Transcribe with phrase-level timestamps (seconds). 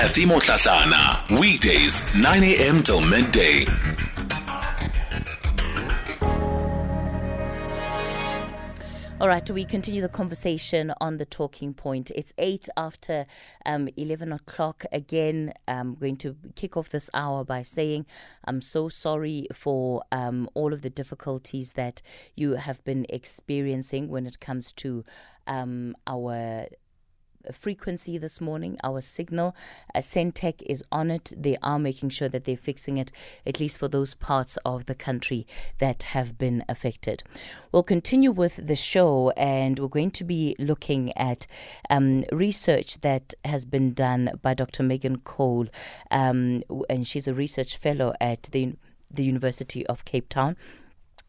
[0.00, 1.40] Cathy Mohlahlana.
[1.40, 2.84] Weekdays, 9 a.m.
[2.84, 3.66] till midday.
[9.20, 12.12] All right, we continue the conversation on the talking point.
[12.14, 13.26] It's eight after
[13.66, 14.84] um, 11 o'clock.
[14.92, 18.06] Again, I'm going to kick off this hour by saying
[18.44, 22.02] I'm so sorry for um, all of the difficulties that
[22.36, 25.04] you have been experiencing when it comes to
[25.48, 26.68] um, our
[27.52, 29.54] frequency this morning, our signal.
[29.94, 31.32] Uh, Sentech is on it.
[31.36, 33.12] They are making sure that they're fixing it,
[33.46, 35.46] at least for those parts of the country
[35.78, 37.22] that have been affected.
[37.72, 41.46] We'll continue with the show, and we're going to be looking at
[41.90, 44.82] um, research that has been done by Dr.
[44.82, 45.68] Megan Cole,
[46.10, 48.74] um, and she's a research fellow at the
[49.10, 50.54] the University of Cape Town.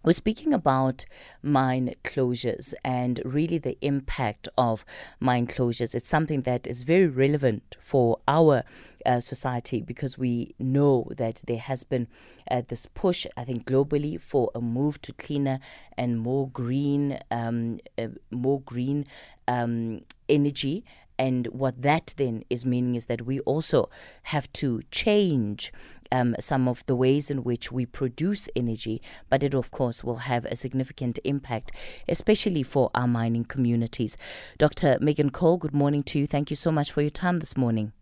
[0.02, 1.04] We're speaking about
[1.44, 4.86] mine closures and really the impact of
[5.20, 5.94] mine closures.
[5.94, 8.64] It's something that is very relevant for our
[9.06, 12.08] uh, society because we know that there has been
[12.50, 15.60] uh, this push, I think, globally for a move to cleaner
[15.98, 19.06] and more green, um, uh, more green
[19.50, 20.86] um, energy.
[21.18, 23.90] And what that then is meaning is that we also
[24.24, 25.74] have to change
[26.12, 30.18] um, some of the ways in which we produce energy, but it, of course, will
[30.18, 31.72] have a significant impact,
[32.08, 34.18] especially for our mining communities.
[34.58, 34.98] Dr.
[35.02, 36.28] Megan Cole, good morning to you.
[36.28, 37.94] Thank you so much for your time this morning.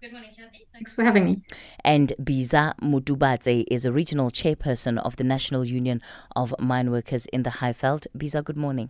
[0.00, 0.66] Good morning, Cathy.
[0.72, 1.42] Thanks for having me.
[1.84, 6.00] And Bizzah Motubatse is a regional chairperson of the National Union
[6.34, 8.06] of Mine Workers in the Highveld.
[8.16, 8.88] Bizzah, good morning.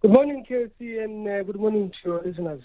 [0.00, 2.62] Good morning, Cathy, and uh, good morning to your listeners.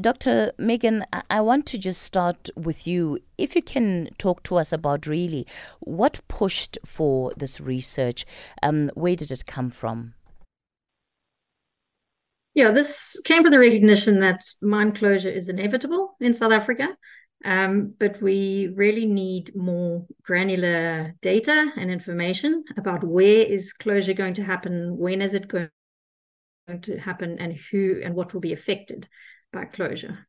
[0.00, 0.52] Dr.
[0.56, 3.18] Megan, I want to just start with you.
[3.36, 5.46] If you can talk to us about really
[5.80, 8.24] what pushed for this research,
[8.62, 10.14] um, where did it come from?
[12.54, 16.96] Yeah, this came from the recognition that mine closure is inevitable in South Africa,
[17.44, 24.34] um, but we really need more granular data and information about where is closure going
[24.34, 25.70] to happen, when is it going
[26.82, 29.06] to happen, and who and what will be affected
[29.72, 30.26] closure.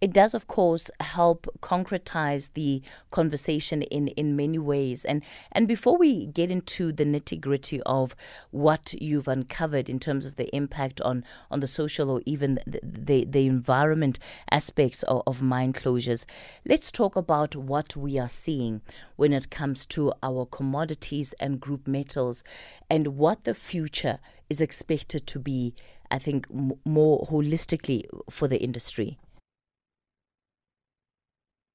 [0.00, 5.04] It does, of course, help concretize the conversation in, in many ways.
[5.04, 8.14] And and before we get into the nitty gritty of
[8.50, 12.80] what you've uncovered in terms of the impact on, on the social or even the,
[12.82, 14.18] the, the environment
[14.50, 16.24] aspects of, of mine closures,
[16.64, 18.80] let's talk about what we are seeing
[19.16, 22.44] when it comes to our commodities and group metals
[22.88, 25.74] and what the future is expected to be
[26.10, 29.18] I think, m- more holistically for the industry?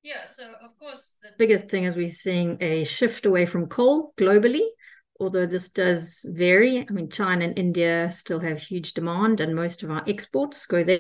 [0.04, 4.14] Yeah, so of course, the biggest thing is we're seeing a shift away from coal
[4.18, 4.66] globally,
[5.20, 6.80] although this does vary.
[6.80, 10.84] I mean, China and India still have huge demand, and most of our exports go
[10.84, 11.00] there.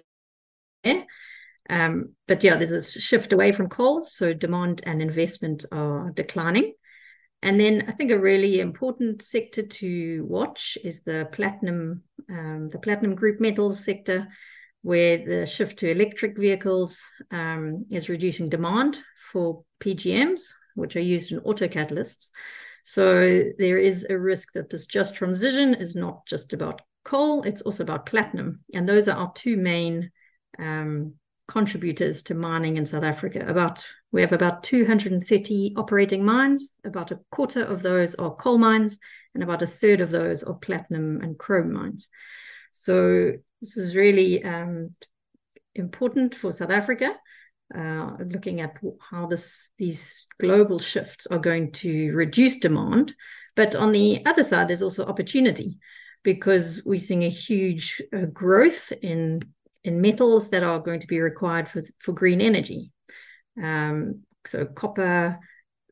[1.69, 6.73] Um, but yeah, there's a shift away from coal, so demand and investment are declining.
[7.43, 12.79] And then I think a really important sector to watch is the platinum, um, the
[12.79, 14.29] platinum group metals sector,
[14.81, 17.01] where the shift to electric vehicles
[17.31, 18.99] um, is reducing demand
[19.29, 20.41] for PGMs,
[20.75, 22.31] which are used in auto catalysts.
[22.85, 27.61] So there is a risk that this just transition is not just about coal; it's
[27.61, 30.11] also about platinum, and those are our two main
[30.59, 31.13] um,
[31.47, 33.45] contributors to mining in South Africa.
[33.47, 36.71] About we have about 230 operating mines.
[36.83, 38.99] About a quarter of those are coal mines,
[39.33, 42.09] and about a third of those are platinum and chrome mines.
[42.71, 44.95] So this is really um,
[45.75, 47.15] important for South Africa.
[47.73, 48.77] Uh, looking at
[49.09, 53.15] how this these global shifts are going to reduce demand,
[53.55, 55.79] but on the other side, there's also opportunity
[56.23, 59.41] because we're seeing a huge uh, growth in
[59.83, 62.91] in metals that are going to be required for, for green energy.
[63.61, 65.39] Um, so copper,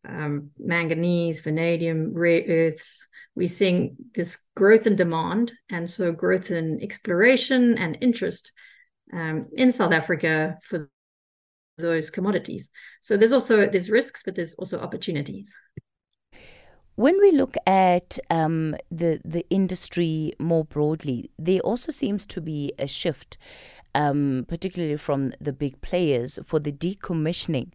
[0.07, 3.07] um, manganese, vanadium, rare earths.
[3.35, 8.51] We're seeing this growth in demand, and so growth in exploration and interest
[9.13, 10.89] um, in South Africa for
[11.77, 12.69] those commodities.
[13.01, 15.55] So there's also there's risks, but there's also opportunities.
[16.95, 22.73] When we look at um, the the industry more broadly, there also seems to be
[22.77, 23.37] a shift
[23.95, 27.71] um, particularly from the big players, for the decommissioning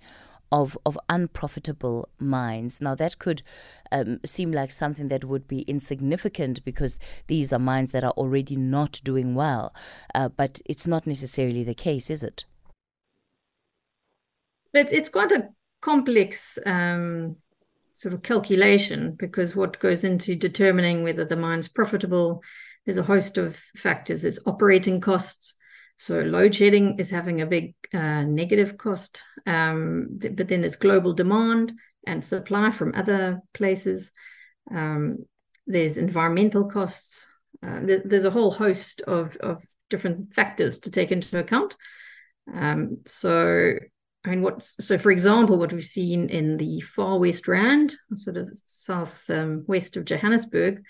[0.53, 2.81] of, of unprofitable mines.
[2.81, 3.43] Now, that could
[3.93, 8.57] um, seem like something that would be insignificant because these are mines that are already
[8.57, 9.75] not doing well,
[10.15, 12.45] uh, but it's not necessarily the case, is it?
[14.73, 15.49] It's, it's quite a
[15.81, 17.37] complex um,
[17.93, 22.43] sort of calculation because what goes into determining whether the mine's profitable,
[22.85, 24.23] there's a host of factors.
[24.23, 25.57] There's operating costs,
[25.97, 29.23] So load shedding is having a big uh, negative cost.
[29.47, 31.73] Um, th- but then there's global demand
[32.07, 34.13] and supply from other places.
[34.71, 35.25] Um,
[35.67, 37.27] there's environmental costs.
[37.67, 41.77] Uh, there, there's a whole host of, of different factors to take into account.
[42.53, 43.75] Um, so,
[44.25, 48.37] I mean, what's so for example, what we've seen in the far west Rand, sort
[48.37, 50.83] of south um, west of Johannesburg,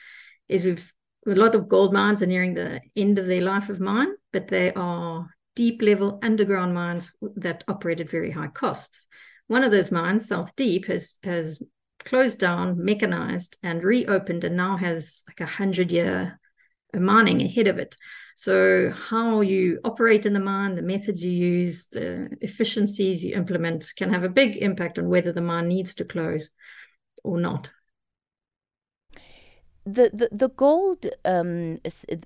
[0.49, 0.93] is we've
[1.27, 4.49] a lot of gold mines are nearing the end of their life of mine, but
[4.49, 9.09] they are deep level underground mines that operate at very high costs.
[9.49, 11.61] One of those mines, South Deep, has has
[12.05, 16.39] closed down, mechanized, and reopened, and now has like a hundred year
[16.95, 17.97] mining ahead of it.
[18.37, 23.93] So how you operate in the mine, the methods you use, the efficiencies you implement
[23.97, 26.51] can have a big impact on whether the mine needs to close
[27.25, 27.71] or not.
[29.87, 31.79] The, the, the gold um,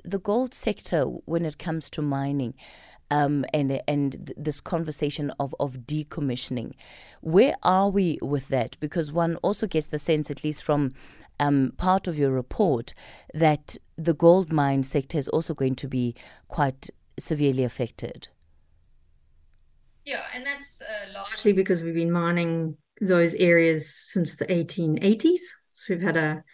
[0.03, 2.55] the gold sector when it comes to mining
[3.11, 6.73] um, and and this conversation of, of decommissioning.
[7.21, 8.79] Where are we with that?
[8.81, 10.95] Because one also gets the sense, at least from
[11.39, 12.95] um, part of your report,
[13.35, 16.15] that the gold mine sector is also going to be
[16.49, 18.29] quite severely affected.
[20.05, 25.39] Yeah, and that's uh, largely because we've been mining those areas since the 1880s.
[25.67, 26.45] So we've had a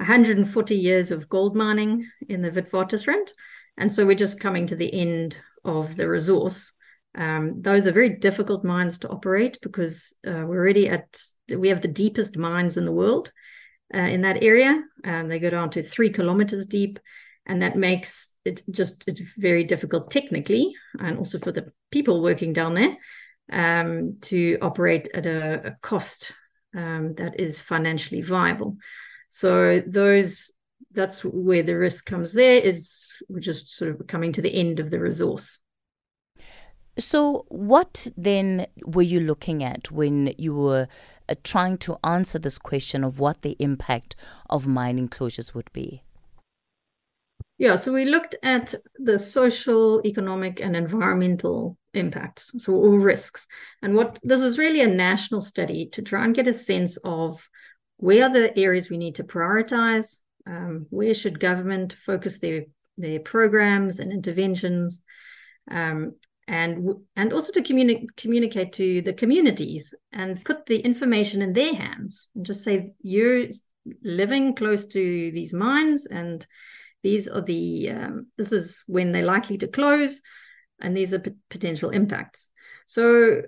[0.00, 3.32] 140 years of gold mining in the Witwatersrand.
[3.76, 6.72] And so we're just coming to the end of the resource.
[7.14, 11.20] Um, those are very difficult mines to operate because uh, we're already at,
[11.54, 13.30] we have the deepest mines in the world
[13.94, 14.82] uh, in that area.
[15.04, 16.98] Um, they go down to three kilometers deep.
[17.46, 22.52] And that makes it just it's very difficult technically and also for the people working
[22.52, 22.96] down there
[23.50, 26.32] um, to operate at a, a cost
[26.76, 28.76] um, that is financially viable.
[29.30, 30.50] So those
[30.92, 34.80] that's where the risk comes there is we're just sort of coming to the end
[34.80, 35.60] of the resource.
[36.98, 40.88] So what then were you looking at when you were
[41.28, 44.16] uh, trying to answer this question of what the impact
[44.50, 46.02] of mining closures would be?
[47.56, 53.46] Yeah, so we looked at the social, economic, and environmental impacts, so all risks.
[53.82, 57.48] And what this is really a national study to try and get a sense of
[58.00, 60.18] where are the areas we need to prioritize?
[60.46, 62.64] Um, where should government focus their
[62.96, 65.02] their programs and interventions?
[65.70, 66.14] Um,
[66.48, 71.74] and and also to communi- communicate to the communities and put the information in their
[71.74, 73.46] hands and just say you're
[74.02, 76.46] living close to these mines and
[77.02, 80.20] these are the um, this is when they're likely to close
[80.80, 82.50] and these are p- potential impacts
[82.86, 83.42] so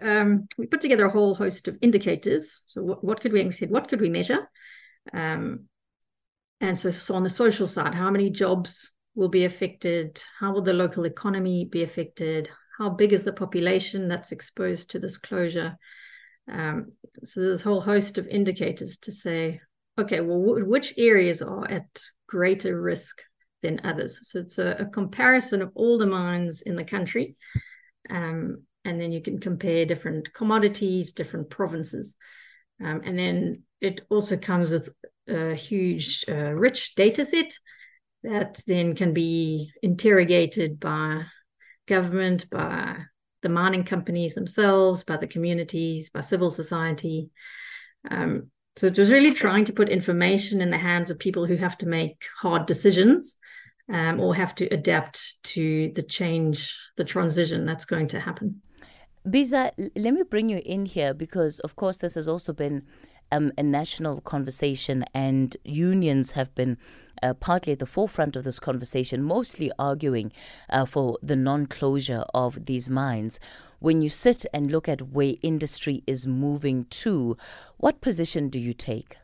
[0.00, 2.62] um, we put together a whole host of indicators.
[2.66, 4.48] So what, what could we, said, what could we measure?
[5.12, 5.64] Um,
[6.60, 10.22] and so, so on the social side, how many jobs will be affected?
[10.38, 12.50] How will the local economy be affected?
[12.78, 15.76] How big is the population that's exposed to this closure?
[16.50, 16.92] Um,
[17.24, 19.60] so there's a whole host of indicators to say,
[19.98, 23.22] okay, well, w- which areas are at greater risk
[23.62, 24.20] than others?
[24.30, 27.36] So it's a, a comparison of all the mines in the country.
[28.10, 32.16] Um, and then you can compare different commodities, different provinces.
[32.82, 34.88] Um, and then it also comes with
[35.28, 37.52] a huge, uh, rich data set
[38.22, 41.24] that then can be interrogated by
[41.86, 42.96] government, by
[43.42, 47.30] the mining companies themselves, by the communities, by civil society.
[48.08, 51.56] Um, so it was really trying to put information in the hands of people who
[51.56, 53.36] have to make hard decisions
[53.92, 58.62] um, or have to adapt to the change, the transition that's going to happen.
[59.28, 62.84] Bizzah, let me bring you in here because, of course, this has also been
[63.32, 66.78] um, a national conversation, and unions have been
[67.24, 70.30] uh, partly at the forefront of this conversation, mostly arguing
[70.70, 73.40] uh, for the non closure of these mines.
[73.80, 77.36] When you sit and look at where industry is moving to,
[77.78, 79.16] what position do you take?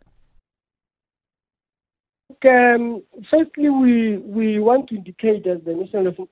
[2.44, 6.28] Um, firstly, we we want to indicate as the National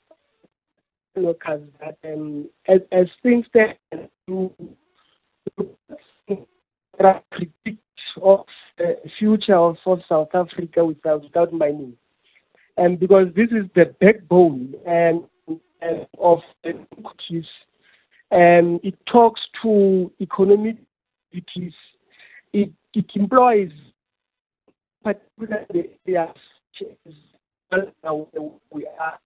[1.23, 3.77] workers that um, as, as things stand,
[4.27, 4.51] to
[7.31, 7.83] predict
[8.21, 8.45] of
[8.79, 9.77] the future of,
[10.09, 11.95] South Africa without, without mining.
[12.77, 15.25] And because this is the backbone and,
[15.81, 17.47] and of the countries,
[18.31, 20.77] and it talks to economic
[21.35, 21.75] activities,
[22.53, 23.71] it, it employs
[25.03, 26.17] particularly the
[28.71, 29.19] we are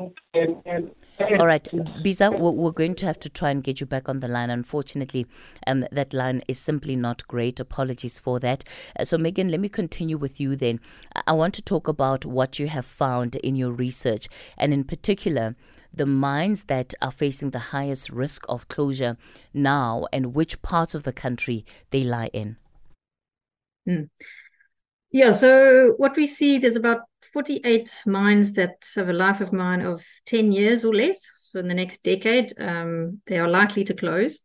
[0.00, 1.68] all right,
[2.02, 4.48] Bizzah, we're going to have to try and get you back on the line.
[4.48, 5.26] Unfortunately,
[5.66, 7.60] um, that line is simply not great.
[7.60, 8.64] Apologies for that.
[8.98, 10.80] Uh, so, Megan, let me continue with you then.
[11.26, 15.54] I want to talk about what you have found in your research, and in particular,
[15.92, 19.16] the mines that are facing the highest risk of closure
[19.52, 22.56] now and which parts of the country they lie in.
[23.86, 24.04] Hmm.
[25.10, 27.00] Yeah, so what we see, there's about
[27.32, 31.28] 48 mines that have a life of mine of 10 years or less.
[31.36, 34.40] So in the next decade, um, they are likely to close.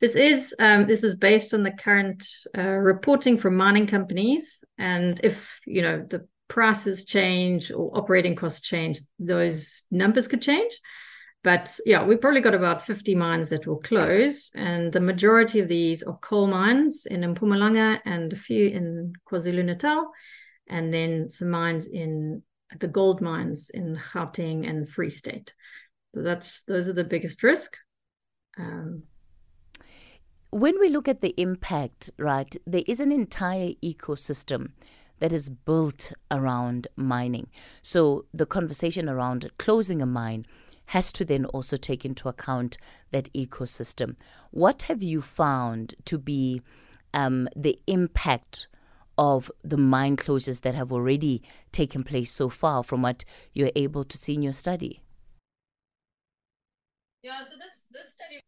[0.00, 2.22] This is um, this is based on the current
[2.56, 8.60] uh, reporting from mining companies, and if you know the prices change or operating costs
[8.60, 10.80] change, those numbers could change.
[11.42, 15.68] But yeah, we've probably got about 50 mines that will close, and the majority of
[15.68, 20.12] these are coal mines in Mpumalanga and a few in KwaZulu Natal
[20.68, 22.42] and then some mines in
[22.80, 25.54] the gold mines in Gauteng and Free State.
[26.14, 27.76] So that's those are the biggest risk.
[28.58, 29.04] Um,
[30.50, 34.70] when we look at the impact, right, there is an entire ecosystem
[35.18, 37.48] that is built around mining.
[37.82, 40.46] So the conversation around closing a mine
[40.86, 42.78] has to then also take into account
[43.10, 44.16] that ecosystem.
[44.50, 46.62] What have you found to be
[47.12, 48.68] um, the impact
[49.18, 51.42] of the mine closures that have already
[51.72, 55.00] taken place so far from what you're able to see in your study?
[57.22, 58.40] Yeah, so this, this study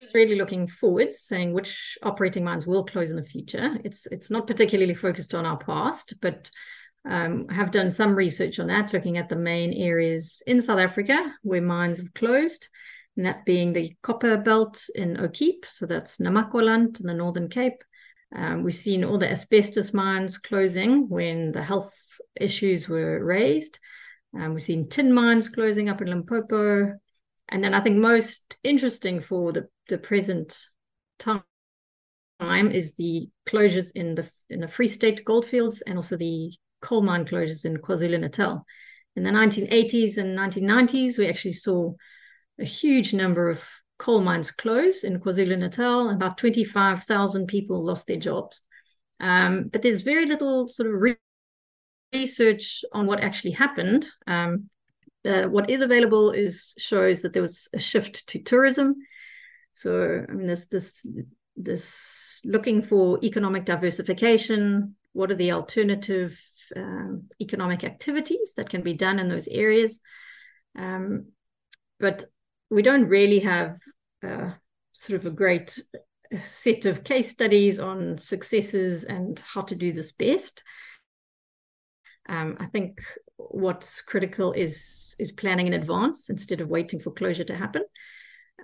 [0.00, 3.78] is really looking forward, saying which operating mines will close in the future.
[3.84, 6.50] It's it's not particularly focused on our past, but
[7.08, 11.34] um, have done some research on that, looking at the main areas in South Africa
[11.42, 12.68] where mines have closed,
[13.16, 17.82] and that being the copper belt in Okiep, so that's Namaqualand in the Northern Cape,
[18.34, 21.94] um, we've seen all the asbestos mines closing when the health
[22.40, 23.78] issues were raised.
[24.34, 26.98] Um, we've seen tin mines closing up in Limpopo.
[27.48, 30.58] And then I think most interesting for the, the present
[31.18, 31.42] time
[32.40, 37.24] is the closures in the in the Free State goldfields and also the coal mine
[37.24, 38.64] closures in KwaZulu Natal.
[39.14, 41.92] In the 1980s and 1990s, we actually saw
[42.58, 43.62] a huge number of
[44.02, 46.10] coal mines closed in KwaZulu Natal.
[46.10, 48.60] About 25,000 people lost their jobs.
[49.20, 51.16] Um, but there's very little sort of re-
[52.12, 54.08] research on what actually happened.
[54.26, 54.68] Um,
[55.24, 58.96] uh, what is available is shows that there was a shift to tourism.
[59.72, 61.06] So I mean, this this
[61.56, 64.96] this looking for economic diversification.
[65.12, 66.36] What are the alternative
[66.74, 70.00] um, economic activities that can be done in those areas?
[70.76, 71.26] Um,
[72.00, 72.24] but
[72.72, 73.78] we don't really have
[74.26, 74.50] uh,
[74.92, 75.78] sort of a great
[76.38, 80.62] set of case studies on successes and how to do this best.
[82.28, 83.02] Um, I think
[83.36, 87.82] what's critical is is planning in advance instead of waiting for closure to happen.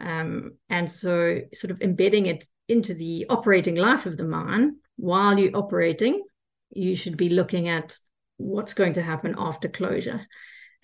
[0.00, 5.38] Um, and so, sort of embedding it into the operating life of the mine while
[5.38, 6.22] you're operating,
[6.70, 7.98] you should be looking at
[8.38, 10.26] what's going to happen after closure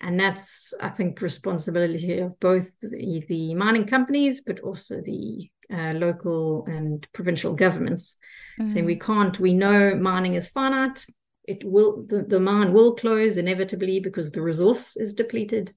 [0.01, 5.93] and that's i think responsibility of both the, the mining companies but also the uh,
[5.93, 8.17] local and provincial governments
[8.59, 8.67] mm-hmm.
[8.67, 11.05] saying we can't we know mining is finite.
[11.43, 15.73] It will the, the mine will close inevitably because the resource is depleted.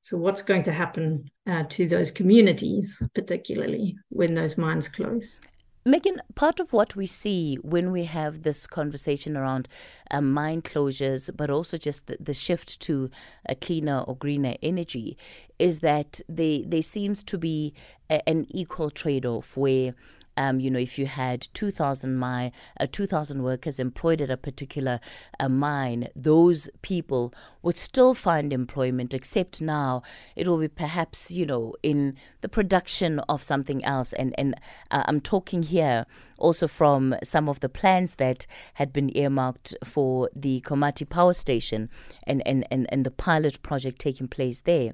[0.00, 5.38] So what's going to happen uh, to those communities particularly when those mines close
[5.84, 9.66] Megan, part of what we see when we have this conversation around
[10.12, 13.10] um, mine closures, but also just the, the shift to
[13.46, 15.16] a cleaner or greener energy,
[15.58, 17.74] is that they, there seems to be
[18.08, 19.92] a, an equal trade off where
[20.36, 25.00] um, you know, if you had 2,000 mine, uh, 2,000 workers employed at a particular
[25.38, 30.02] uh, mine, those people would still find employment, except now
[30.34, 34.12] it will be perhaps, you know, in the production of something else.
[34.14, 34.54] And, and
[34.90, 36.06] uh, I'm talking here
[36.38, 41.88] also from some of the plans that had been earmarked for the Komati power station
[42.26, 44.92] and, and, and, and the pilot project taking place there.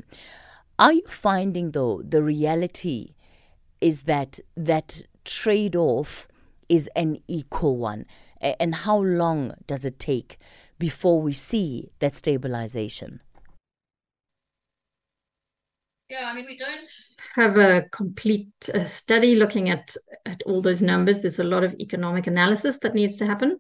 [0.79, 3.15] Are you finding, though, the reality
[3.81, 6.27] is that that trade off
[6.69, 8.07] is an equal one?
[8.41, 10.39] And how long does it take
[10.79, 13.21] before we see that stabilization?
[16.09, 16.89] Yeah, I mean, we don't
[17.35, 19.95] have a complete uh, study looking at,
[20.25, 21.21] at all those numbers.
[21.21, 23.59] There's a lot of economic analysis that needs to happen.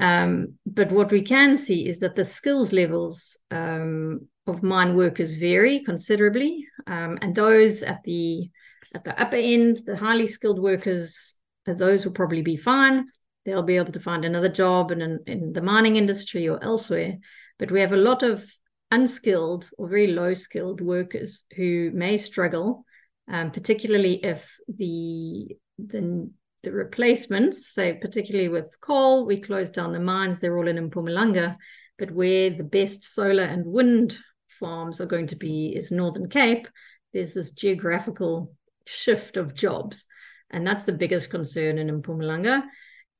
[0.00, 5.36] Um, but what we can see is that the skills levels um, of mine workers
[5.36, 6.66] vary considerably.
[6.88, 8.50] Um, and those at the
[8.94, 11.34] at the upper end, the highly skilled workers,
[11.66, 13.06] uh, those will probably be fine.
[13.44, 17.18] They'll be able to find another job in, in the mining industry or elsewhere.
[17.58, 18.44] But we have a lot of
[18.90, 22.84] unskilled or very low skilled workers who may struggle,
[23.28, 26.30] um, particularly if the the
[26.64, 31.56] the replacements, say particularly with coal, we closed down the mines, they're all in Mpumalanga,
[31.98, 34.18] but where the best solar and wind
[34.48, 36.66] farms are going to be is Northern Cape,
[37.12, 38.52] there's this geographical
[38.88, 40.06] shift of jobs.
[40.50, 42.62] And that's the biggest concern in Mpumalanga,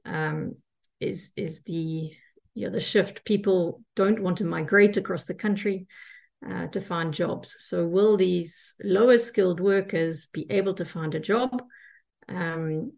[0.05, 0.57] um,
[1.01, 2.13] is, is the
[2.55, 3.25] you know, the shift.
[3.25, 5.87] People don't want to migrate across the country
[6.45, 7.55] uh, to find jobs.
[7.59, 11.63] So will these lower skilled workers be able to find a job?
[12.29, 12.93] Um,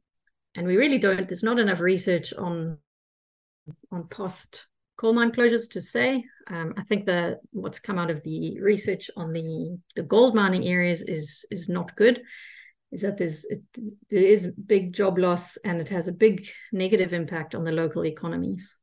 [0.55, 1.29] and we really don't.
[1.29, 2.79] There's not enough research on
[3.93, 6.25] on past coal mine closures to say.
[6.49, 10.67] Um, I think that what's come out of the research on the the gold mining
[10.67, 12.23] areas is is not good.
[12.93, 13.63] Is that there's it,
[14.11, 18.05] there is big job loss and it has a big negative impact on the local
[18.05, 18.77] economies.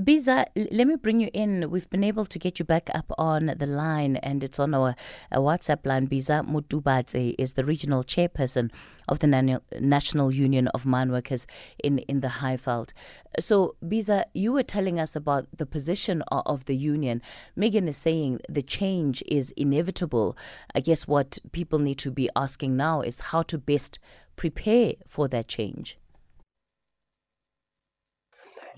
[0.00, 1.70] Bizzah, let me bring you in.
[1.70, 4.96] We've been able to get you back up on the line, and it's on our,
[5.30, 6.08] our WhatsApp line.
[6.08, 8.72] Bizzah Motubatse is the regional chairperson
[9.06, 11.46] of the National Union of Mine Workers
[11.78, 12.92] in, in the Highveld.
[13.38, 17.22] So, Bizzah, you were telling us about the position of the union.
[17.54, 20.36] Megan is saying the change is inevitable.
[20.74, 24.00] I guess what people need to be asking now is how to best
[24.34, 25.98] prepare for that change.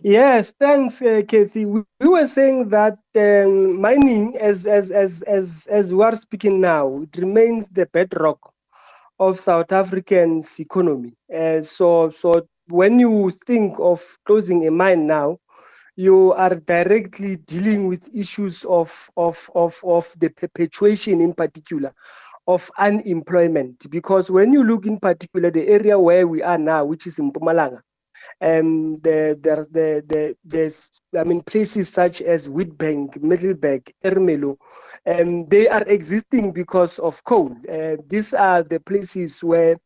[0.02, 1.64] Yes, thanks, uh, Cathy.
[1.66, 6.60] We, we, were saying that um, mining, as as as as as we are speaking
[6.60, 8.38] now, it remains the bedrock
[9.18, 11.14] of South African's economy.
[11.34, 15.38] Uh, so so when you think of closing a mine now,
[15.96, 21.92] you are directly dealing with issues of of of of the perpetuation, in particular,
[22.46, 23.90] of unemployment.
[23.90, 27.32] Because when you look in particular the area where we are now, which is in
[27.32, 27.80] Mpumalanga
[28.40, 34.56] um, the, the, the, the, there's, I mean, places such as Witbank, Middelburg, Ermelo,
[35.06, 37.54] um, they are existing because of coal.
[37.70, 39.76] Uh, these are the places where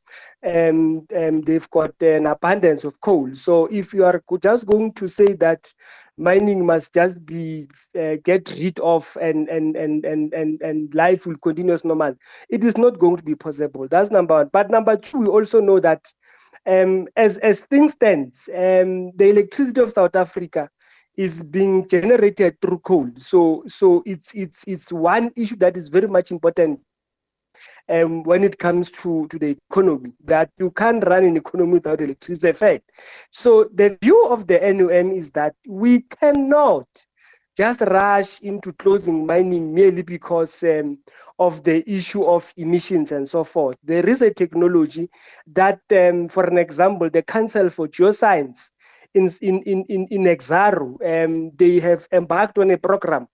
[0.47, 3.31] um, um, they've got an abundance of coal.
[3.35, 5.73] So if you are just going to say that
[6.17, 7.69] mining must just be
[7.99, 12.15] uh, get rid of and, and and and and and life will continue as normal,
[12.49, 13.89] it is not going to be possible.
[13.89, 14.51] That's number one.
[14.53, 16.13] But number two, we also know that
[16.71, 20.69] um, as as things stand, um, the electricity of South Africa
[21.17, 23.11] is being generated through coal.
[23.17, 26.81] So so it's it's it's one issue that is very much important
[27.89, 32.01] um, when it comes to, to the economy, that you can't run an economy without
[32.01, 32.81] electricity.
[33.31, 36.87] So the view of the NUM is that we cannot
[37.57, 40.99] just rush into closing mining merely because um,
[41.41, 43.79] of the issue of emissions and so forth.
[43.83, 45.09] There is a technology
[45.55, 48.71] that, um, for an example, the Council for Geoscience
[49.15, 53.27] in, in, in, in, in Exxaro, um, they have embarked on a program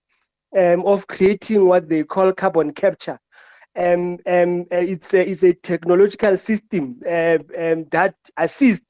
[0.57, 3.19] um, of creating what they call carbon capture.
[3.75, 8.85] Um, um, uh, it's, a, it's a technological system uh, um, that assists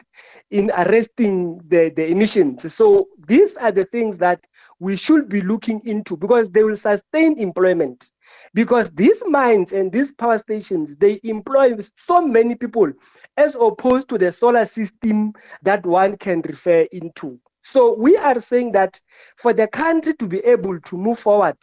[0.52, 2.74] in arresting the, the emissions.
[2.74, 4.46] So these are the things that
[4.80, 8.12] we should be looking into because they will sustain employment.
[8.54, 12.92] Because these mines and these power stations, they employ so many people
[13.36, 17.40] as opposed to the solar system that one can refer into.
[17.64, 19.00] So we are saying that
[19.36, 21.58] for the country to be able to move forward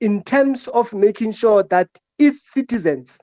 [0.00, 1.88] in terms of making sure that
[2.18, 3.18] its citizens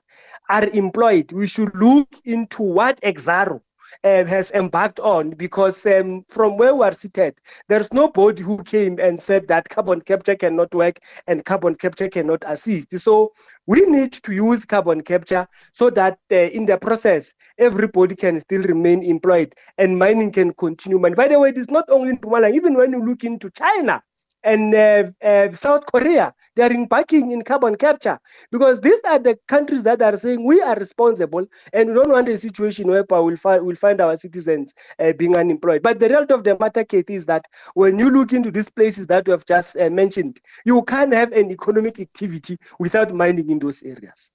[0.48, 3.60] are employed, we should look into what Exxaro
[4.04, 8.98] uh, has embarked on because um, from where we are seated, there's nobody who came
[8.98, 12.98] and said that carbon capture cannot work and carbon capture cannot assist.
[13.00, 13.32] So
[13.66, 18.62] we need to use carbon capture so that uh, in the process, everybody can still
[18.62, 21.04] remain employed and mining can continue.
[21.04, 23.50] And by the way, it is not only in Mpumalanga, even when you look into
[23.50, 24.02] China,
[24.44, 28.18] and uh, uh, South Korea, they are embarking in carbon capture
[28.52, 32.28] because these are the countries that are saying we are responsible and we don't want
[32.28, 35.82] a situation where we'll find, we'll find our citizens uh, being unemployed.
[35.82, 39.06] But the reality of the matter, Kate, is that when you look into these places
[39.08, 43.58] that we have just uh, mentioned, you can't have an economic activity without mining in
[43.58, 44.33] those areas.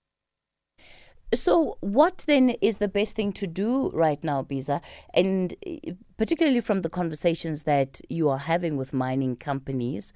[1.34, 4.82] So, what then is the best thing to do right now, Bizzah?
[5.14, 10.12] And eh, particularly from the conversations that you are having with mining companies,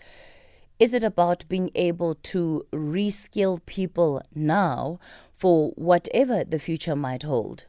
[0.80, 5.00] is it about being able to reskill people now
[5.32, 7.66] for whatever the future might hold?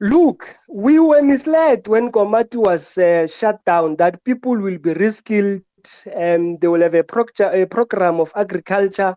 [0.00, 5.62] Look, we were misled when Komati was uh, shut down that people will be reskilled
[6.12, 7.04] and they will have a,
[7.52, 9.14] a program of agriculture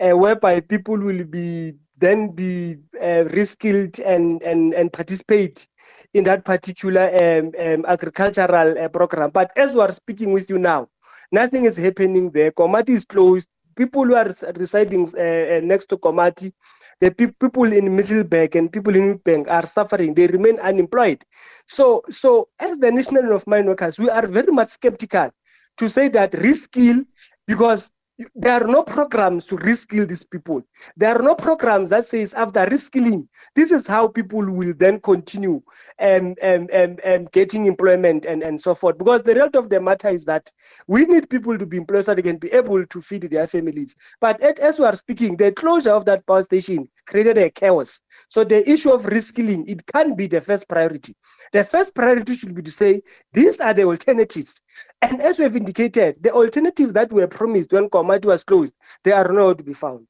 [0.00, 5.68] uh, whereby people will be then be uh, reskilled and, and, and participate
[6.12, 9.30] in that particular um, um, agricultural uh, program.
[9.30, 10.88] But as we are speaking with you now,
[11.34, 12.52] Nothing is happening there.
[12.52, 13.48] Komati is closed.
[13.76, 16.52] People who are residing uh, uh, next to Komati,
[17.00, 20.14] the pe- people in Middelburg and people in Bank are suffering.
[20.14, 21.24] They remain unemployed.
[21.66, 25.30] So, so as the National of Mine Workers, we are very much skeptical
[25.78, 27.04] to say that reskill
[27.48, 27.90] because
[28.34, 30.62] there are no programs to reskill these people.
[30.96, 35.60] There are no programs that says after reskilling, this is how people will then continue
[35.98, 38.98] um, um, um, um, getting employment and, and so forth.
[38.98, 40.50] Because the result of the matter is that
[40.86, 43.96] we need people to be employed so they can be able to feed their families.
[44.20, 48.00] But as we are speaking, the closure of that power station created a chaos.
[48.28, 51.14] So the issue of reskilling, it can't be the first priority.
[51.52, 54.60] The first priority should be to say, these are the alternatives.
[55.02, 59.12] And as we have indicated, the alternatives that were promised when Komati was closed, they
[59.12, 60.06] are nowhere to be found.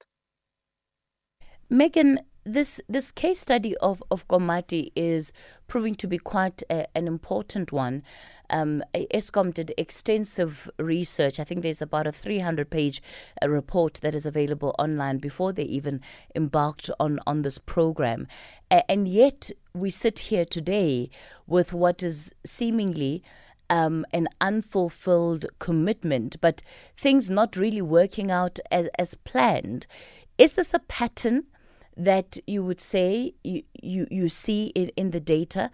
[1.71, 5.33] Megan, this this case study of of Komati is
[5.67, 8.03] proving to be quite a, an important one.
[8.51, 11.41] Um, Eskom did extensive research.
[11.41, 13.03] I think there's about a 300 page
[13.43, 16.01] uh, report that is available online before they even
[16.35, 18.27] embarked on, on this program.
[18.71, 21.11] and yet, we sit here today
[21.47, 23.23] with what is seemingly
[23.71, 26.63] um, an unfulfilled commitment, but
[26.97, 29.87] things not really working out as, as planned.
[30.39, 31.45] Is this a pattern
[31.97, 35.71] that you would say you, you, you see in, in the data?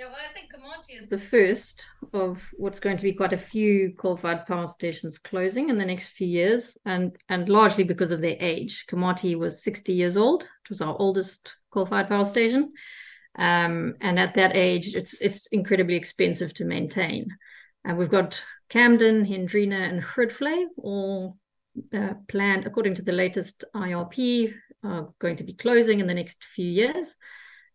[0.00, 1.84] Yeah, well, I think Komati is the first
[2.14, 6.08] of what's going to be quite a few coal-fired power stations closing in the next
[6.12, 8.86] few years, and and largely because of their age.
[8.90, 10.44] Komati was 60 years old.
[10.44, 12.72] It was our oldest coal-fired power station,
[13.38, 17.26] um, and at that age, it's it's incredibly expensive to maintain.
[17.84, 21.36] And we've got Camden, Hendrina, and Grootvlei all
[21.92, 26.42] uh, planned according to the latest IRP, are going to be closing in the next
[26.42, 27.18] few years.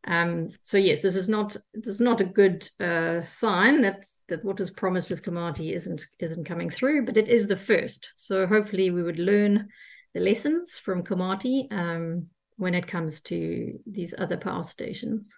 [0.08, 4.44] Um, so yes, this is not this is not a good uh, sign that that
[4.46, 8.13] what was promised with Komati isn't isn't coming through, but it is the first.
[8.15, 9.70] So hopefully we would learn
[10.13, 15.34] the lessons from Komati um, when it comes to these other power stations.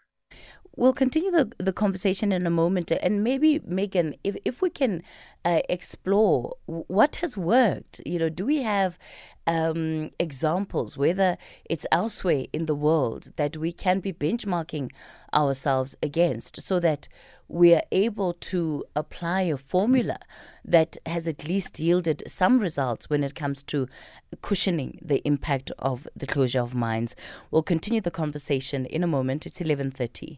[0.77, 2.91] We'll continue the, the conversation in a moment.
[2.91, 5.01] And maybe, Megan, if, if we can
[5.43, 8.99] uh, explore what has worked, you know, do we have
[9.47, 14.91] um, examples, whether it's elsewhere in the world, that we can be benchmarking
[15.33, 17.07] ourselves against so that
[17.47, 20.19] we are able to apply a formula
[20.63, 23.87] that has at least yielded some results when it comes to
[24.43, 27.15] cushioning the impact of the closure of mines.
[27.49, 29.47] We'll continue the conversation in a moment.
[29.47, 30.37] It's 11:30.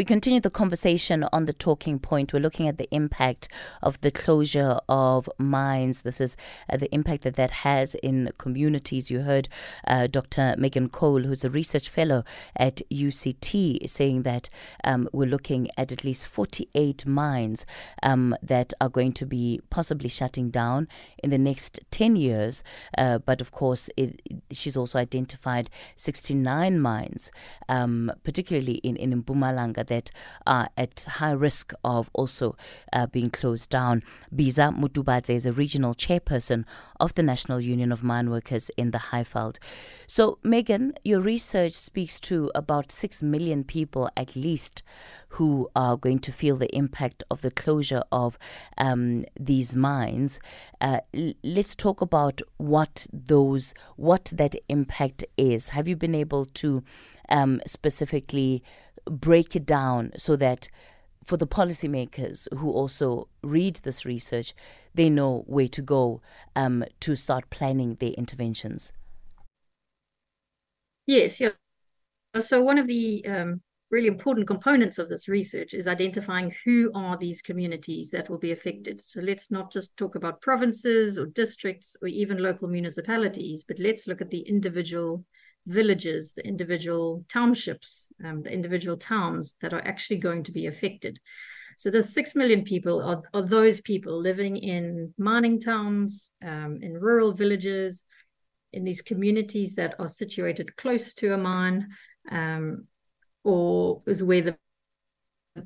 [0.00, 2.32] We continue the conversation on the talking point.
[2.32, 3.50] We're looking at the impact
[3.82, 6.00] of the closure of mines.
[6.00, 6.38] This is
[6.70, 9.10] uh, the impact that that has in communities.
[9.10, 9.50] You heard
[9.86, 10.54] uh, Dr.
[10.56, 12.24] Megan Cole, who's a research fellow
[12.56, 14.48] at UCT, saying that
[14.84, 17.66] um, we're looking at at least 48 mines
[18.02, 20.88] um, that are going to be possibly shutting down
[21.22, 22.64] in the next 10 years.
[22.96, 24.18] Uh, but of course, it,
[24.50, 27.30] she's also identified 69 mines,
[27.68, 30.10] um, particularly in, in Mpumalanga that
[30.46, 32.56] are at high risk of also
[32.92, 34.02] uh, being closed down.
[34.34, 36.64] Bizzah Motubatse is a regional chairperson
[36.98, 39.58] of the National Union of Mine Workers in the Highveld.
[40.06, 44.82] So, Megan, your research speaks to about 6 million people at least
[45.34, 48.38] who are going to feel the impact of the closure of
[48.78, 50.40] um, these mines.
[50.80, 55.70] Uh, l- let's talk about what those, what that impact is.
[55.70, 56.82] Have you been able to
[57.28, 58.62] um, specifically
[59.10, 60.68] break it down so that
[61.24, 64.54] for the policymakers who also read this research,
[64.94, 66.22] they know where to go
[66.56, 68.92] um, to start planning their interventions.
[71.06, 71.50] Yes, yeah.
[72.38, 77.16] So one of the um, really important components of this research is identifying who are
[77.16, 79.00] these communities that will be affected.
[79.00, 84.06] So let's not just talk about provinces or districts or even local municipalities, but let's
[84.06, 85.24] look at the individual
[85.70, 91.18] villages, the individual townships, um, the individual towns that are actually going to be affected.
[91.78, 96.92] So the six million people are, are those people living in mining towns, um, in
[96.92, 98.04] rural villages,
[98.72, 101.88] in these communities that are situated close to a mine,
[102.30, 102.86] um,
[103.44, 104.56] or is where the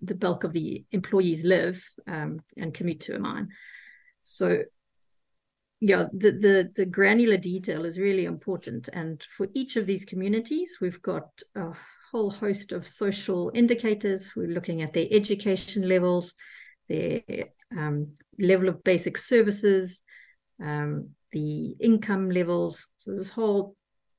[0.03, 3.49] the bulk of the employees live um, and commute to a mine.
[4.23, 4.63] So
[5.81, 8.89] yeah the, the the granular detail is really important.
[8.93, 11.73] And for each of these communities we've got a
[12.11, 14.33] whole host of social indicators.
[14.37, 16.35] We're looking at their education levels
[16.89, 17.23] their
[17.77, 20.03] um, level of basic services
[20.63, 22.89] um, the income levels.
[22.99, 23.77] So this whole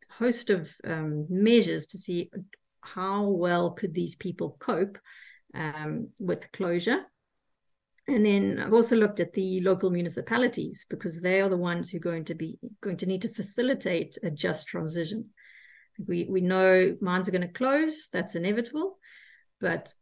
[0.10, 2.30] host of um, measures to see
[2.82, 4.98] how well could these people cope
[5.54, 7.04] um, with closure.
[8.08, 11.98] And then I've also looked at the local municipalities because they are the ones who
[11.98, 15.30] are going to be going to need to facilitate a just transition.
[16.08, 19.00] We we know mines are going to close, that's inevitable,
[19.60, 19.94] but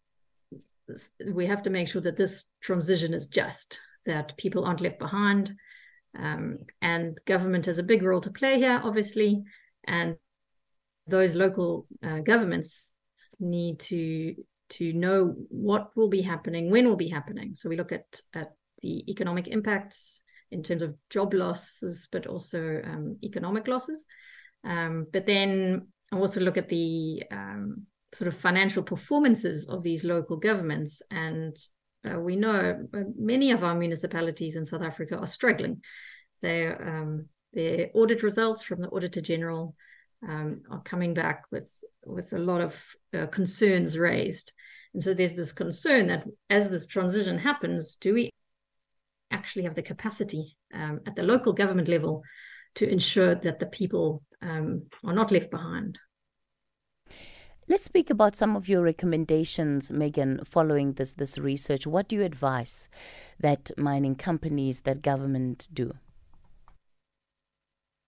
[1.26, 5.56] we have to make sure that this transition is just, that people aren't left behind.
[6.18, 9.44] Um, and government has a big role to play here, obviously.
[9.86, 10.18] And
[11.08, 12.90] those local uh, governments
[13.40, 14.36] need to
[14.78, 17.56] to know what will be happening, when will be happening.
[17.56, 22.82] So we look at at the economic impacts in terms of job losses, but also
[22.84, 24.06] um, economic losses.
[24.64, 30.04] Um, but then I also look at the um, sort of financial performances of these
[30.04, 31.02] local governments.
[31.10, 31.56] And
[32.08, 35.82] uh, we know uh, many of our municipalities in South Africa are struggling.
[36.42, 39.76] Their, um, their audit results from the Auditor General
[40.28, 41.72] um, are coming back with,
[42.06, 44.54] with a lot of uh, concerns raised.
[44.94, 48.30] And so there's this concern that as this transition happens, do we
[49.32, 52.24] actually have the capacity um, at the local government level
[52.76, 55.98] to ensure that the people um, are not left behind?
[57.68, 61.88] Let's speak about some of your recommendations, Megan, following this, this research.
[61.88, 62.90] What do you advise
[63.40, 65.94] that mining companies, that government do?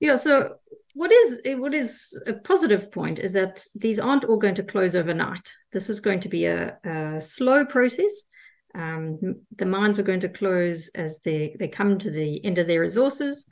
[0.01, 0.58] Yeah, so
[0.95, 4.95] what is what is a positive point is that these aren't all going to close
[4.95, 5.51] overnight.
[5.73, 8.25] This is going to be a, a slow process.
[8.73, 12.67] Um, the mines are going to close as they, they come to the end of
[12.67, 13.47] their resources.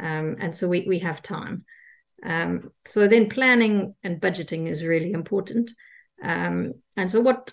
[0.00, 1.64] Um, and so we, we have time.
[2.24, 5.72] Um, so then planning and budgeting is really important.
[6.22, 7.52] Um, and so what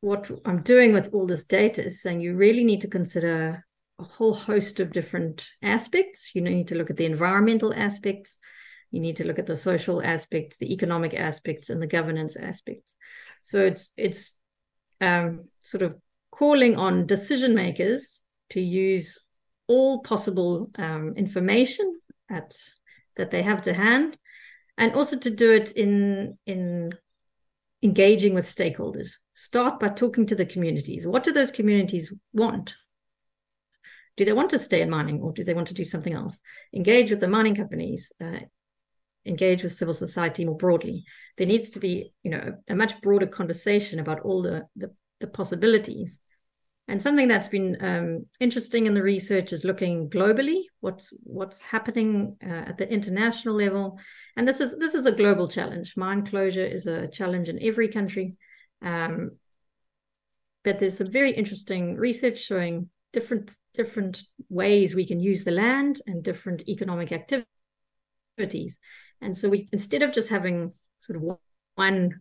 [0.00, 3.64] what I'm doing with all this data is saying you really need to consider
[3.98, 6.30] a whole host of different aspects.
[6.34, 8.38] You need to look at the environmental aspects,
[8.90, 12.96] you need to look at the social aspects, the economic aspects, and the governance aspects.
[13.42, 14.40] So it's it's
[15.00, 15.96] um, sort of
[16.30, 19.20] calling on decision makers to use
[19.68, 22.00] all possible um, information
[22.30, 22.52] at
[23.16, 24.16] that they have to hand
[24.76, 26.92] and also to do it in in
[27.82, 29.14] engaging with stakeholders.
[29.34, 31.06] Start by talking to the communities.
[31.06, 32.74] What do those communities want?
[34.16, 36.40] Do they want to stay in mining or do they want to do something else?
[36.74, 38.40] Engage with the mining companies uh,
[39.26, 41.04] engage with civil society more broadly
[41.36, 45.26] there needs to be you know a, much broader conversation about all the, the, the
[45.26, 46.20] possibilities
[46.90, 52.36] and something that's been um, interesting in the research is looking globally, what's what's happening
[52.44, 53.96] uh, at the international level,
[54.36, 55.96] and this is this is a global challenge.
[55.96, 58.34] Mine closure is a challenge in every country,
[58.82, 59.36] um,
[60.64, 66.00] but there's some very interesting research showing different different ways we can use the land
[66.08, 68.80] and different economic activities.
[69.20, 71.38] And so we instead of just having sort of
[71.74, 72.20] one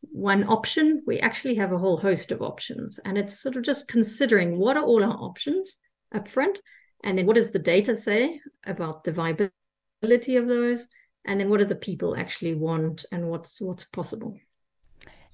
[0.00, 3.00] one option, we actually have a whole host of options.
[3.04, 5.76] And it's sort of just considering what are all our options
[6.14, 6.60] up front,
[7.04, 10.88] and then what does the data say about the viability of those,
[11.24, 14.38] and then what do the people actually want and what's what's possible.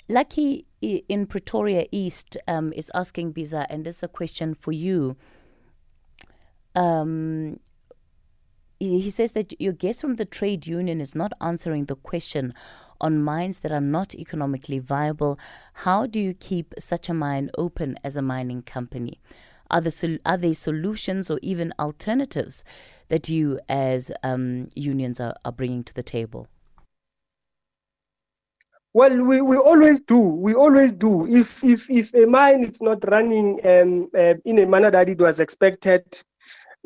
[0.09, 5.17] Lucky in Pretoria East um, is asking Bizzah, and this is a question for you.
[6.75, 7.61] Um,
[8.79, 12.55] he says that your guest from the trade union is not answering the question
[13.01, 15.39] on mines that are not economically viable,
[15.73, 19.21] how do you keep such a mine open as a mining company?
[19.71, 22.65] Are there, are there solutions or even alternatives
[23.09, 26.47] that you as um, unions are, are bringing to the table?
[28.93, 30.19] Well, we, we always do.
[30.19, 31.27] We always do.
[31.27, 35.19] If if if a mine is not running um, uh, in a manner that it
[35.19, 36.05] was expected,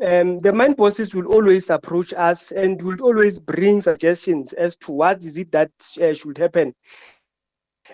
[0.05, 4.91] um, the mine bosses will always approach us and will always bring suggestions as to
[4.91, 6.73] what is it that uh, should happen.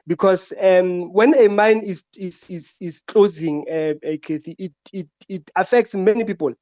[0.08, 5.96] Because um, when a mine is is is, is closing uh, it, it it affects
[5.96, 6.54] many people.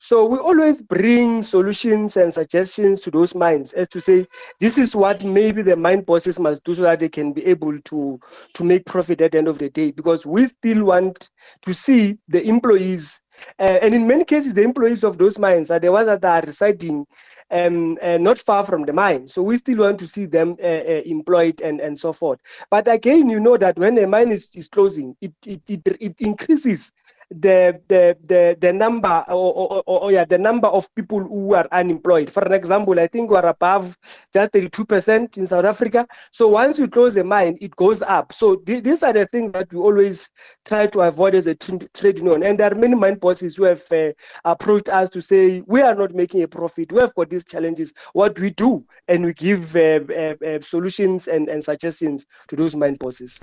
[0.00, 4.26] So we always bring solutions and suggestions to those mines as to say
[4.58, 7.80] this is what maybe the mine bosses must do so that they can be able
[7.80, 8.18] to
[8.54, 9.92] to make profit at the end of the day.
[9.92, 11.30] Because we still want
[11.62, 13.20] to see the employees
[13.58, 16.42] uh, and in many cases, the employees of those mines are the ones that are
[16.46, 17.06] residing
[17.50, 19.28] um, uh, not far from the mine.
[19.28, 22.40] So we still want to see them uh, uh, employed and, and so forth.
[22.70, 26.14] But again, you know that when a mine is, is closing, it, it, it, it
[26.20, 26.92] increases
[27.30, 31.68] the the the, the number or, or, or, yeah the number of people who are
[31.70, 32.32] unemployed.
[32.32, 33.96] For an example, I think we're above
[34.32, 36.06] just 32% in South Africa.
[36.32, 38.32] So once you close a mine, it goes up.
[38.32, 40.28] So th- these are the things that we always
[40.64, 42.42] try to avoid as a trade union.
[42.42, 44.10] And there are many mine bosses who have uh,
[44.44, 46.90] approached us to say we are not making a profit.
[46.90, 47.92] We have got these challenges.
[48.12, 52.74] What we do, and we give uh, uh, uh solutions and, and suggestions to those
[52.74, 53.38] mine bosses.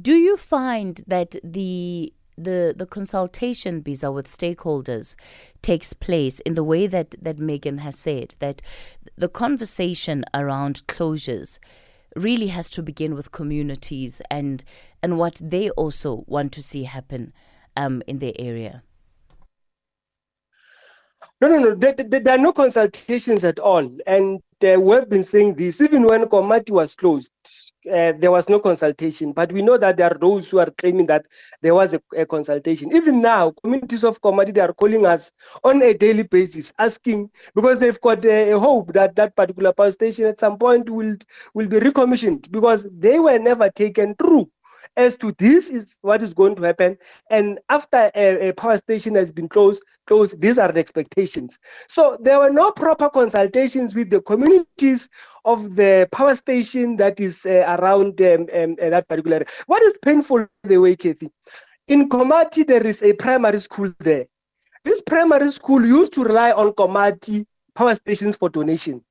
[0.00, 2.12] Do you find that the
[2.44, 5.16] the the consultation visa with stakeholders
[5.62, 8.62] takes place in the way that that Megan has said that
[9.16, 11.58] the conversation around closures
[12.16, 14.64] really has to begin with communities and
[15.02, 17.32] and what they also want to see happen
[17.76, 18.82] um, in their area.
[21.40, 21.74] No, no, no.
[21.74, 23.90] There, there, there, are no consultations at all.
[24.06, 27.30] And uh, we've been saying this even when Komati was closed
[27.88, 31.06] uh, there was no consultation, but we know that there are those who are claiming
[31.06, 31.24] that
[31.62, 32.94] there was a, a consultation.
[32.94, 35.32] Even now, communities of Komati are calling us
[35.64, 39.90] on a daily basis, asking because they've got a, a, hope that that particular power
[39.90, 41.16] station at some point will
[41.54, 44.50] will be recommissioned because they were never taken through
[45.00, 46.98] as to this is what is going to happen.
[47.30, 51.58] And after a, a, power station has been closed, closed, these are the expectations.
[51.88, 55.08] So there were no proper consultations with the communities
[55.46, 59.48] of the power station that is uh, around um, um, uh, that particular area.
[59.66, 61.30] What is painful the way, Cathy?
[61.88, 64.26] In Komati, there is a primary school there.
[64.84, 69.02] This primary school used to rely on Komati power stations for donation.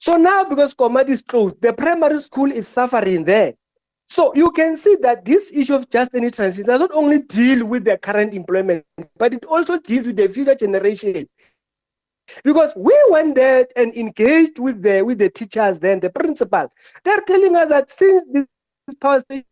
[0.00, 3.54] So now, because Komati is closed, the primary school is suffering there.
[4.10, 7.64] So you can see that this issue of just any transition does not only deal
[7.64, 8.84] with the current employment,
[9.16, 11.28] but it also deals with the future generation.
[12.42, 16.72] Because we went there and engaged with the with the teachers, then the principal.
[17.04, 18.46] They're telling us that since this
[19.00, 19.44] power station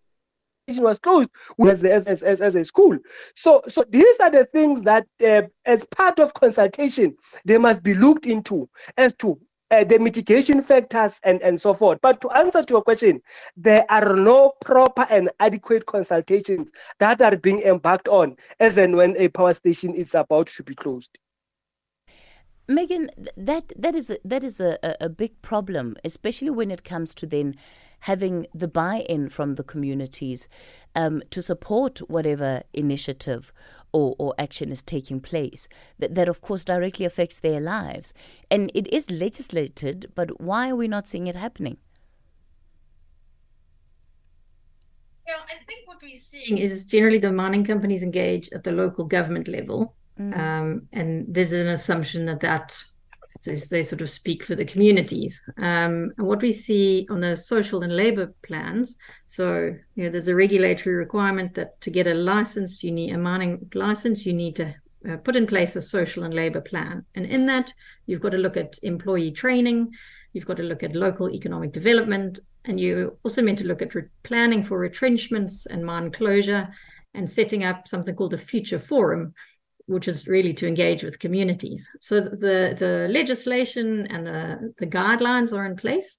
[0.77, 2.99] was closed we as, as, as, as a school.
[3.35, 7.95] So, so these are the things that, uh, as part of consultation, they must be
[7.95, 11.99] looked into as to uh, the mitigation factors and, and so forth.
[12.03, 13.21] But to answer to your question,
[13.57, 19.17] there are no proper and adequate consultations that are being embarked on as and when
[19.17, 21.19] a power station is about to be closed.
[22.71, 27.15] Megan, that that is a, that is a, a big problem, especially when it comes
[27.15, 27.55] to then
[28.01, 30.49] having the buy-in from the communities
[30.95, 33.53] um, to support whatever initiative
[33.93, 38.13] or, or action is taking place that, that of course directly affects their lives.
[38.51, 41.79] And it is legislated but why are we not seeing it happening?
[45.27, 49.05] Yeah i think what we're seeing is generally the mining companies engage at the local
[49.05, 49.95] government level.
[50.19, 50.37] Mm.
[50.37, 52.83] um, and there's an assumption that that
[53.39, 55.43] so they sort of speak for the communities.
[55.59, 58.97] Um, and what we see on the social and labor plans,
[59.27, 63.19] so you know, there's a regulatory requirement that to get a license, you need a
[63.19, 64.75] mining license, you need to
[65.09, 67.05] uh, put in place a social and labor plan.
[67.15, 67.73] And in that,
[68.07, 69.95] you've got to look at employee training,
[70.33, 73.95] you've got to look at local economic development, and you also meant to look at
[73.95, 76.69] re- planning for retrenchments and mine closure
[77.15, 79.33] and setting up something called a future forum
[79.89, 81.91] which is really to engage with communities.
[81.99, 86.19] So the the legislation and the, the guidelines are in place.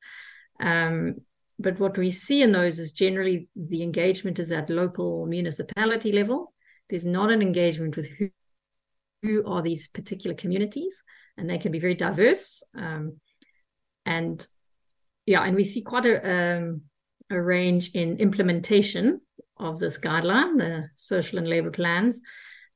[0.60, 1.18] Um,
[1.60, 6.52] but what we see in those is generally the engagement is at local municipality level.
[6.90, 8.30] There's not an engagement with who,
[9.22, 11.04] who are these particular communities,
[11.38, 12.64] and they can be very diverse.
[12.76, 13.18] Um,
[14.04, 14.46] and
[15.28, 16.82] yeah, and we see quite a, um,
[17.30, 19.22] a range in implementation
[19.58, 22.20] of this guideline, the social and labor plans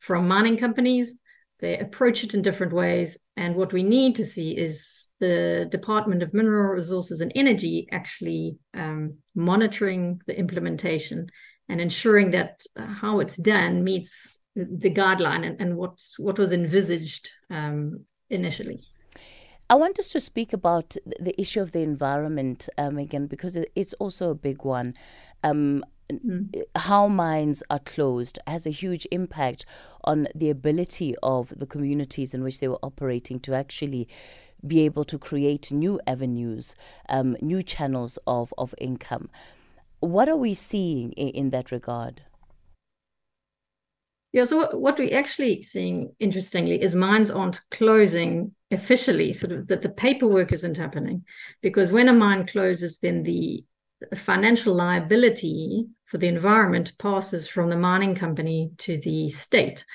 [0.03, 1.17] from mining companies.
[1.59, 3.17] They approach it in different ways.
[3.37, 8.57] And what we need to see is the Department of Mineral Resources and Energy actually
[8.73, 11.27] um, monitoring the implementation
[11.69, 16.51] and ensuring that uh, how it's done meets the guideline and, and what's, what was
[16.51, 18.81] envisaged um, initially.
[19.69, 23.93] I want us to speak about the issue of the environment, um, again, because it's
[23.93, 24.95] also a big one.
[25.43, 25.85] Um,
[26.19, 26.63] mm.
[26.75, 29.65] How mines are closed has a huge impact
[30.03, 34.07] on the ability of the communities in which they were operating to actually
[34.65, 36.75] be able to create new avenues,
[37.09, 39.29] um, new channels of, of income.
[39.99, 42.21] What are we seeing in, in that regard?
[44.33, 49.83] Yeah, so what we're actually seeing, interestingly, is mines aren't closing officially, sort of that
[49.83, 51.23] the paperwork isn't happening.
[51.61, 53.63] Because when a mine closes, then the
[54.15, 59.85] financial liability for the environment passes from the mining company to the state.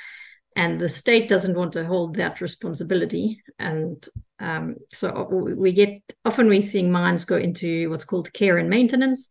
[0.56, 3.42] And the state doesn't want to hold that responsibility.
[3.58, 4.04] And
[4.40, 9.30] um, so we get often we're seeing mines go into what's called care and maintenance,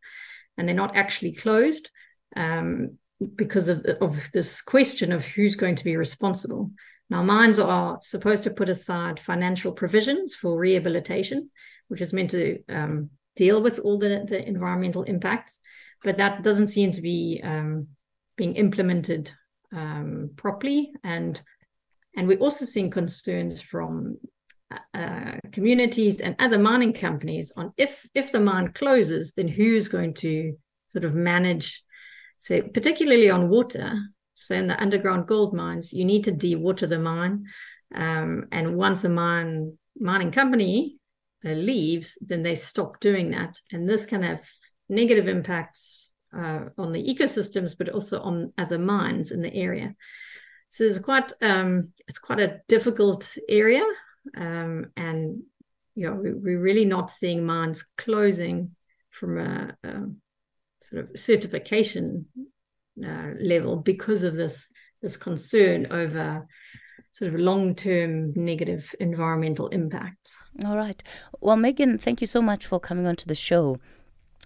[0.58, 1.90] and they're not actually closed.
[2.36, 2.98] Um,
[3.36, 6.72] because of, of this question of who's going to be responsible.
[7.10, 11.50] Now, mines are supposed to put aside financial provisions for rehabilitation,
[11.88, 15.62] which is meant to um, deal with all the, the environmental impacts,
[16.04, 17.88] but that doesn't seem to be um,
[18.36, 19.32] being implemented
[19.74, 20.92] um, properly.
[21.04, 21.42] And
[22.16, 24.18] and we're also seeing concerns from
[24.94, 30.14] uh, communities and other mining companies on if if the mine closes, then who's going
[30.16, 30.58] to
[30.88, 31.84] sort of manage,
[32.38, 33.94] say, particularly on water.
[34.34, 37.46] So in the underground gold mines, you need to dewater the mine,
[37.96, 40.97] um, and once a mine mining company uh,
[41.56, 44.48] leaves, then they stop doing that, and this can have
[44.90, 49.96] negative impacts uh, on the ecosystems, but also on other mines in the area.
[50.70, 53.84] So it's quite um, it's quite a difficult area,
[54.36, 55.44] um, and
[55.96, 58.76] you know we're really not seeing mines closing
[59.10, 59.94] from a, a
[60.82, 62.26] sort of certification
[63.04, 64.70] uh, level because of this
[65.02, 66.48] this concern over
[67.18, 70.40] sort of long term negative environmental impacts.
[70.64, 71.02] All right.
[71.42, 73.78] Well, Megan, thank you so much for coming on to the show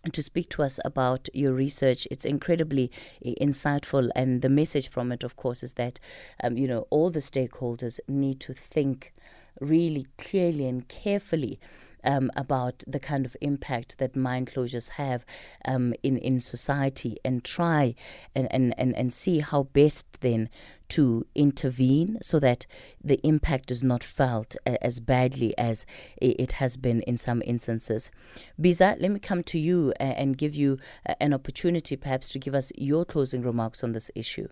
[0.10, 2.08] to speak to us about your research.
[2.10, 2.90] It's incredibly
[3.26, 6.00] insightful, and the message from it, of course, is that
[6.42, 9.14] um, you know all the stakeholders need to think
[9.60, 11.60] really clearly and carefully.
[12.04, 15.24] Um, about the kind of impact that mine closures have
[15.66, 17.94] um, in in society, and try
[18.34, 20.50] and, and, and, and see how best then
[20.92, 22.66] to intervene so that
[23.02, 25.86] the impact is not felt as badly as
[26.18, 28.12] it has been in some instances.
[28.60, 30.78] Bizzah, let me come to you and give you
[31.22, 34.50] an opportunity perhaps to give us your closing remarks on this issue.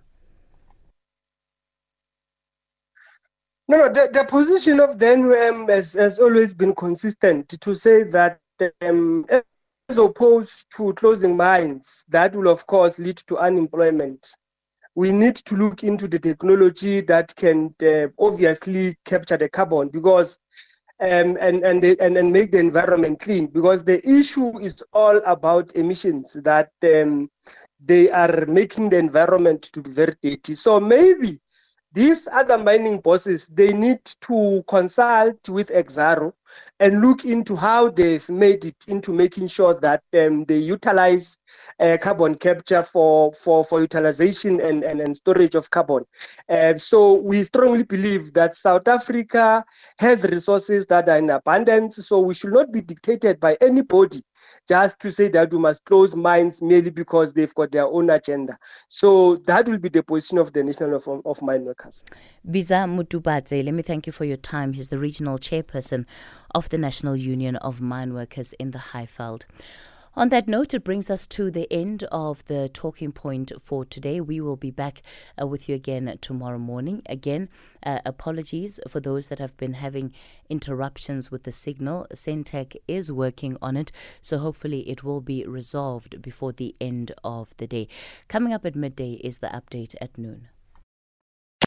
[3.67, 8.03] No, no, the, the position of the NUM has, has always been consistent to say
[8.03, 8.39] that
[8.81, 14.25] um, as opposed to closing mines, that will of course lead to unemployment
[14.99, 20.39] we need to look into the technology that can uh, obviously capture the carbon because
[20.99, 25.15] um, and and, the, and and make the environment clean because the issue is all
[25.25, 27.31] about emissions that um,
[27.79, 30.53] they are making the environment to be very dirty.
[30.53, 31.39] So maybe
[31.93, 36.33] these other mining bosses they need to consult with Exxaro
[36.79, 41.37] and look into how they've made it into making sure that um, they utilize
[41.79, 46.05] uh, carbon capture for, for, for utilization and, and, and storage of carbon.
[46.47, 49.63] Uh, so we strongly believe that South Africa
[49.97, 54.23] has resources that are in abundance, so we should not be dictated by anybody
[54.67, 58.57] just to say that we must close mines merely because they've got their own agenda.
[58.87, 62.03] So that will be the position of the National of, of Mine Workers.
[62.49, 64.73] Bizzah Motubatse, let me thank you for your time.
[64.73, 66.05] He's the regional chairperson
[66.55, 69.45] of the National Union of Mine Workers in the Highveld.
[70.15, 74.19] On that note, it brings us to the end of the talking point for today.
[74.19, 75.01] We will be back
[75.39, 77.03] uh, with you again tomorrow morning.
[77.05, 77.47] Again,
[77.85, 80.11] uh, apologies for those that have been having
[80.49, 82.07] interruptions with the signal.
[82.13, 83.91] Sentech is working on it,
[84.21, 87.87] so hopefully it will be resolved before the end of the day.
[88.27, 90.49] Coming up at midday is the update at noon.